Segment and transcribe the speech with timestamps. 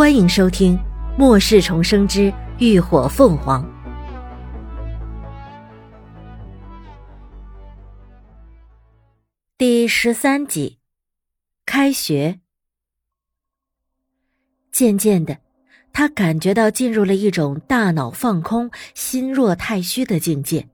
[0.00, 0.78] 欢迎收听
[1.18, 3.62] 《末世重生之浴火凤凰》
[9.58, 10.78] 第十三集。
[11.66, 12.40] 开学，
[14.72, 15.36] 渐渐的，
[15.92, 20.66] 他感觉到进入了一种大脑放空、心若太虚的境界，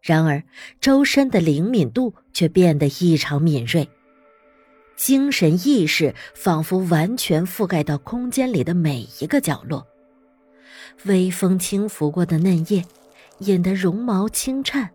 [0.00, 0.42] 然而
[0.80, 3.86] 周身的灵敏度却变得异常敏锐。
[4.96, 9.86] 精神意识仿佛完全覆盖到空间里的每一个角落，
[11.04, 12.82] 微风轻拂过的嫩叶，
[13.40, 14.88] 引得绒毛轻颤，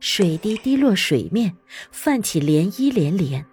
[0.00, 1.56] 水滴滴落水面，
[1.90, 3.44] 泛起涟漪连连。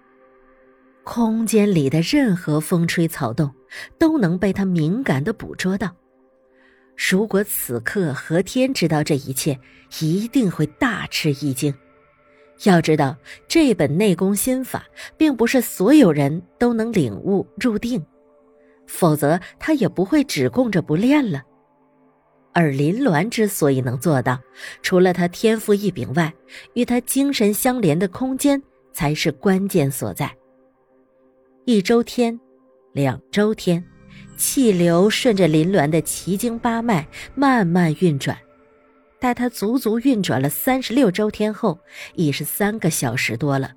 [1.02, 3.50] 空间里的任何风吹草动，
[3.98, 5.96] 都能被他敏感的捕捉到。
[6.94, 9.58] 如果此刻何天知道这一切，
[10.00, 11.74] 一定会大吃一惊。
[12.64, 13.16] 要知道，
[13.48, 14.84] 这本内功心法
[15.16, 18.04] 并不是所有人都能领悟入定，
[18.86, 21.42] 否则他也不会只供着不练了。
[22.52, 24.38] 而林鸾之所以能做到，
[24.82, 26.32] 除了他天赋异禀外，
[26.74, 28.60] 与他精神相连的空间
[28.92, 30.30] 才是关键所在。
[31.64, 32.38] 一周天，
[32.92, 33.82] 两周天，
[34.36, 38.36] 气流顺着林鸾的奇经八脉慢慢运转。
[39.20, 41.78] 待他足足运转了三十六周天后，
[42.14, 43.72] 已是三个小时多了。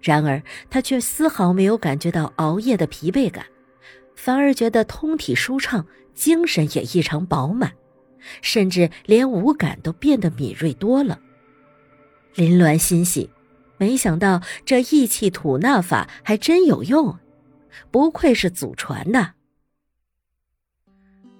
[0.00, 3.46] 然而他却丝毫没有感觉到熬夜的疲惫感，
[4.16, 7.72] 反而觉得通体舒畅，精神也异常饱满，
[8.40, 11.20] 甚至连五感都变得敏锐多了。
[12.34, 13.30] 林鸾欣喜，
[13.76, 17.18] 没想到这意气吐纳法还真有用，
[17.90, 19.32] 不愧是祖传的。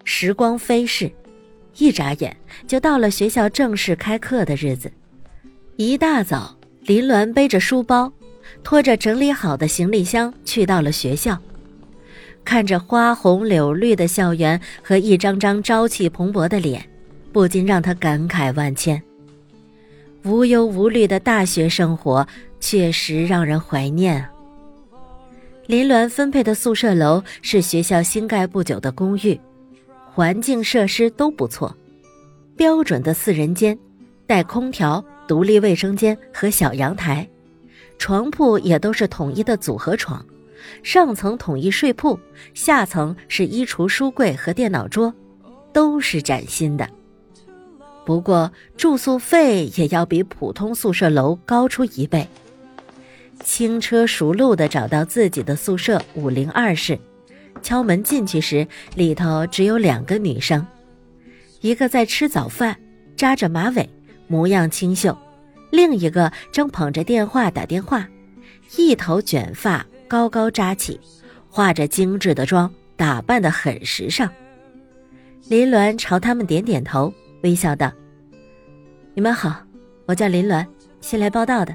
[0.05, 1.11] 时光飞逝。
[1.79, 2.37] 一眨眼
[2.67, 4.91] 就到了学校正式开课的日子。
[5.77, 8.13] 一大早，林鸾背着书包，
[8.63, 11.39] 拖着整理好的行李箱去到了学校。
[12.45, 16.87] 看着花红柳绿的校园和一张张朝气蓬勃的脸，
[17.33, 19.03] 不禁让他感慨万千。
[20.25, 22.27] 无忧无虑的大学生活
[22.61, 24.25] 确实让人怀念。
[25.67, 29.41] 林鸾分配的宿舍楼是学校新盖不久的公寓。
[30.15, 31.77] 环境设施都不错，
[32.57, 33.77] 标准的四人间，
[34.29, 37.29] 带空调、独立卫生间和小阳台，
[37.99, 40.25] 床铺也都是统一的组合床，
[40.85, 42.17] 上层统一睡铺，
[42.55, 45.13] 下层是衣橱、书柜和电脑桌，
[45.73, 46.89] 都是崭新的。
[48.07, 52.29] 不过住宿费也要比普通宿舍楼高出一倍。
[53.43, 56.97] 轻车熟路的找到自己的宿舍五零二室。
[57.65, 60.65] 敲门进去时，里头只有两个女生，
[61.63, 62.79] 一个在吃早饭，
[63.17, 63.89] 扎着马尾，
[64.29, 65.17] 模样清秀；
[65.73, 68.07] 另一个正捧着电话打电话，
[68.77, 71.01] 一头卷发高高扎起，
[71.49, 74.31] 化着精致的妆，打扮得很时尚。
[75.49, 77.91] 林鸾朝他们点点头，微笑道
[79.15, 79.57] ：“你们好，
[80.05, 80.67] 我叫林鸾，
[81.01, 81.75] 新来报道的。”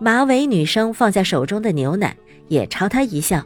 [0.00, 2.16] 马尾女生放下手中的牛奶，
[2.46, 3.44] 也朝他一笑。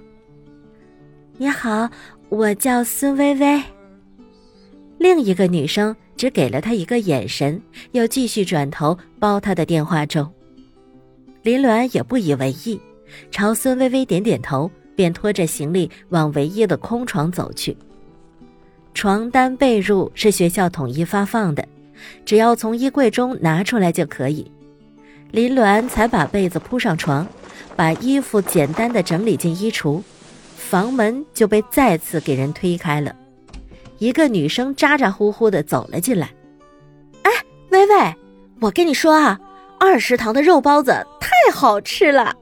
[1.40, 1.88] 你好，
[2.30, 3.62] 我叫孙薇薇。
[4.98, 7.62] 另一个女生只给了他一个眼神，
[7.92, 10.28] 又继续转头煲他的电话粥。
[11.42, 12.80] 林鸾也不以为意，
[13.30, 17.76] 朝孙薇薇点点头，便拖着行李往唯一的空床走去。
[18.92, 21.64] 床单被褥是学校统一发放的，
[22.24, 24.50] 只要从衣柜中拿出来就可以。
[25.30, 27.24] 林鸾才把被子铺上床，
[27.76, 30.02] 把衣服简单的整理进衣橱。
[30.58, 33.14] 房门就被再次给人推开了，
[33.98, 36.28] 一个女生咋咋呼呼的走了进来。
[37.22, 37.30] 哎，
[37.70, 38.14] 薇薇，
[38.60, 39.38] 我跟你说啊，
[39.78, 42.36] 二食堂的肉包子太好吃了，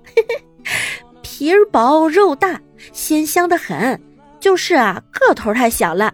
[1.23, 2.61] 皮儿薄肉大，
[2.93, 4.01] 鲜香的很。
[4.41, 6.13] 就是啊，个头太小了。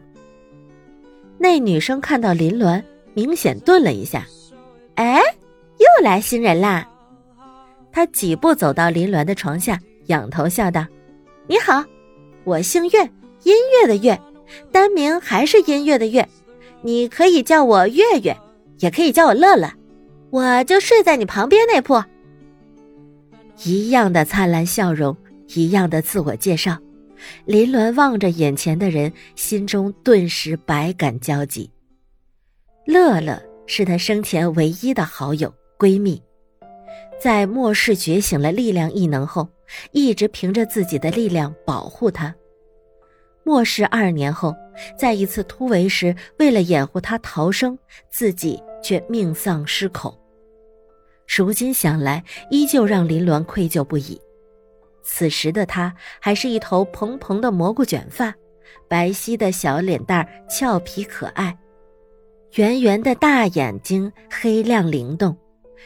[1.38, 2.82] 那女生看到林鸾，
[3.14, 4.26] 明显顿了一下。
[4.94, 5.20] 哎，
[5.78, 6.88] 又来新人啦！
[7.90, 10.86] 她几步走到林鸾的床下，仰头笑道
[11.46, 11.84] ：“你好。”
[12.44, 13.04] 我姓岳，
[13.44, 14.20] 音乐的乐，
[14.70, 16.28] 单名还是音乐的乐，
[16.82, 18.36] 你可以叫我月月，
[18.78, 19.72] 也可以叫我乐乐，
[20.30, 22.02] 我就睡在你旁边那铺。
[23.64, 25.16] 一样的灿烂笑容，
[25.54, 26.78] 一样的自我介绍，
[27.44, 31.70] 林鸾望着眼前的人，心中顿时百感交集。
[32.86, 36.20] 乐乐是他生前唯一的好友闺蜜，
[37.20, 39.48] 在末世觉醒了力量异能后。
[39.92, 42.34] 一直凭着自己的力量保护他。
[43.44, 44.54] 末世二年后，
[44.96, 47.76] 在一次突围时，为了掩护他逃生，
[48.10, 50.16] 自己却命丧狮口。
[51.26, 54.20] 如今想来，依旧让林鸾愧疚不已。
[55.02, 58.32] 此时的她还是一头蓬蓬的蘑菇卷发，
[58.86, 61.58] 白皙的小脸蛋俏皮可爱，
[62.54, 65.36] 圆圆的大眼睛黑亮灵动，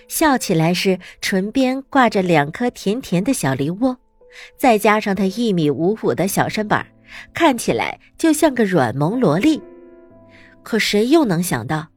[0.08, 3.96] 笑起来时唇边挂着两颗甜甜的小梨窝，
[4.56, 6.86] 再加上她一米五五的小身板，
[7.34, 9.60] 看起来就像个软萌萝莉。
[10.62, 11.88] 可谁又能想到？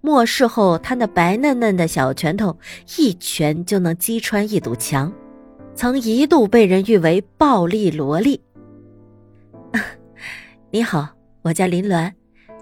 [0.00, 2.56] 末世后，他那白嫩嫩的小拳头
[2.96, 5.12] 一拳就能击穿一堵墙，
[5.74, 8.40] 曾一度被人誉为暴力萝莉。
[10.70, 11.08] 你好，
[11.42, 12.12] 我叫林鸾，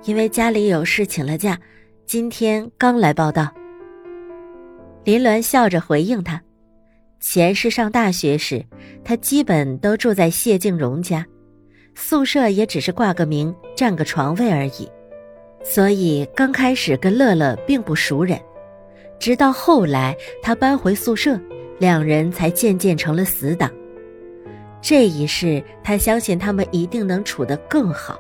[0.04, 1.60] 因为家里有事请了假，
[2.06, 3.52] 今天刚来报道。
[5.06, 6.42] 林鸾笑着回应他
[7.22, 8.66] ：“前世上大学时，
[9.04, 11.24] 他基本都住在谢静荣家，
[11.94, 14.90] 宿舍也只是挂个名，占个床位而已。”
[15.62, 18.36] 所以刚开始跟乐乐并不熟人，
[19.16, 21.40] 直到后来他搬回宿舍，
[21.78, 23.70] 两人才渐渐成了死党。
[24.82, 28.18] 这一世，他相信他们一定能处得更好。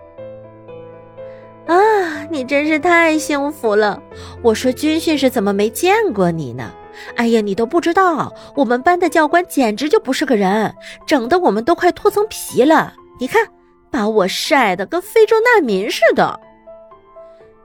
[1.66, 4.00] 啊，你真是太幸福了！
[4.42, 6.72] 我说军训时怎么没见过你呢？
[7.16, 10.74] 哎呀，你都不知道，我们班的教官简直就不是个人，
[11.06, 12.94] 整得我们都快脱层皮了。
[13.18, 13.46] 你看，
[13.90, 16.38] 把我晒得跟非洲难民似的。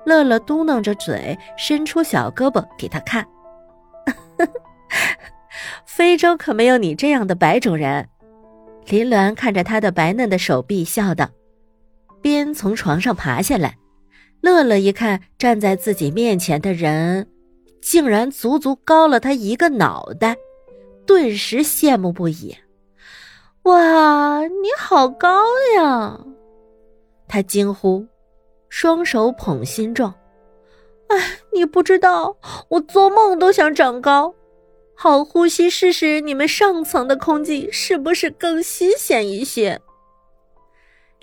[0.04, 3.25] 乐乐嘟囔着嘴，伸出小胳膊给他看。
[5.86, 8.09] 非洲可没有你这样的白种人。
[8.88, 11.30] 林鸾看着他的白嫩的手臂，笑道，
[12.19, 13.75] 边从床上爬下来。
[14.42, 17.28] 乐乐一看站在自己面前的人，
[17.82, 20.36] 竟然足足高了他一个脑袋，
[21.06, 22.56] 顿时羡慕不已。
[23.64, 25.44] 哇，你好高
[25.76, 26.20] 呀！
[27.28, 28.06] 他惊呼。
[28.74, 30.16] 双手捧心状，
[31.10, 31.18] 哎，
[31.52, 32.38] 你不知道，
[32.70, 34.34] 我做梦都想长高，
[34.96, 39.82] 好呼吸试试你们上层的空气是不是更新鲜一些。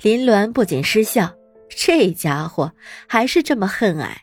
[0.03, 1.35] 林鸾不仅失笑，
[1.69, 2.73] 这家伙
[3.07, 4.23] 还是这么恨矮。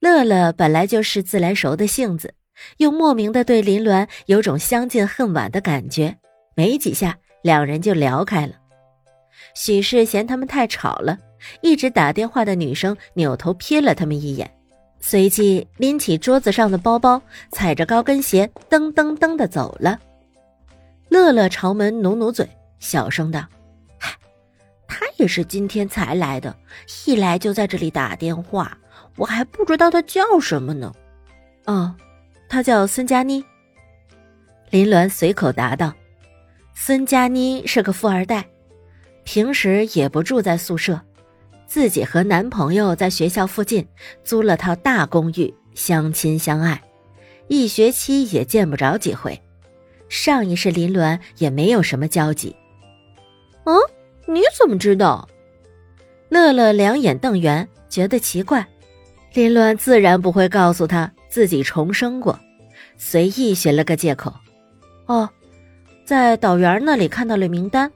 [0.00, 2.34] 乐乐本来就是自来熟的性子，
[2.76, 6.16] 又莫名的对林鸾有种相见恨晚的感觉，
[6.54, 8.54] 没几下，两人就聊开了。
[9.54, 11.18] 许是嫌他们太吵了。
[11.60, 14.52] 一直打电话的女生扭头瞥了他们一眼，
[14.98, 20.00] 随即拎起桌子上的包包，踩着高跟鞋噔噔噔的走了。
[21.08, 22.48] 乐乐朝门努努嘴，
[22.80, 23.46] 小声道：“，
[24.98, 26.56] 他也是今天才来的，
[27.06, 28.76] 一来就在这里打电话，
[29.14, 30.92] 我还不知道他叫什么呢。
[31.66, 31.94] ”“哦，
[32.48, 33.44] 他叫孙佳妮。”
[34.70, 35.94] 林鸾随口答道。
[36.74, 38.44] 孙佳妮是个富二代，
[39.22, 41.00] 平时也不住在宿舍。
[41.64, 43.86] 自己和男朋友在学校附近
[44.24, 46.82] 租了套大公寓，相亲相爱，
[47.46, 49.40] 一学期也见不着几回。
[50.08, 52.56] 上一世林鸾也没有什么交集。
[53.64, 53.76] 嗯，
[54.30, 55.26] 你怎么知道？
[56.28, 58.66] 乐乐两眼瞪圆，觉得奇怪。
[59.32, 62.38] 林鸾自然不会告诉他自己重生过，
[62.98, 64.34] 随意寻了个借口。
[65.06, 65.30] 哦，
[66.04, 67.90] 在导员那里看到了名单。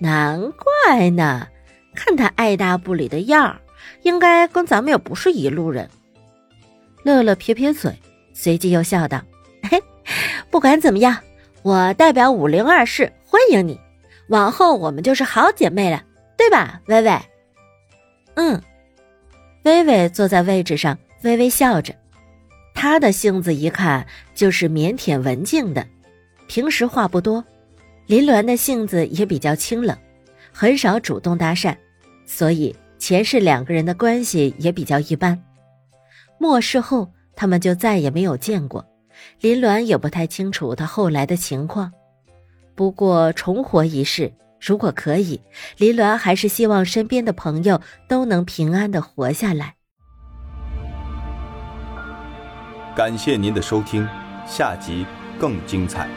[0.00, 1.46] 难怪呢。
[1.94, 3.60] 看他爱答不理的样儿，
[4.02, 5.88] 应该跟咱们也不是一路人。
[7.04, 7.96] 乐乐撇撇嘴，
[8.32, 9.22] 随即又笑道
[9.70, 9.80] ：“嘿，
[10.50, 11.16] 不管怎么样，
[11.62, 13.78] 我代表五零二室欢迎你。
[14.28, 16.02] 往后我们就是好姐妹了，
[16.36, 17.18] 对吧，微微？”
[18.36, 18.60] 嗯，
[19.64, 21.94] 微微坐在位置上，微微笑着。
[22.74, 25.86] 她的性子一看就是腼腆文静的，
[26.48, 27.44] 平时话不多。
[28.06, 29.96] 林鸾的性子也比较清冷，
[30.52, 31.74] 很少主动搭讪。
[32.26, 35.40] 所以前世两个人的关系也比较一般，
[36.38, 38.84] 末世后他们就再也没有见过，
[39.40, 41.92] 林鸾也不太清楚他后来的情况。
[42.74, 45.40] 不过重活一世，如果可以，
[45.78, 49.74] 林鸾还是希望身边的朋友都能平安的活下来。
[52.96, 54.06] 感谢您的收听，
[54.46, 55.04] 下集
[55.38, 56.08] 更精彩。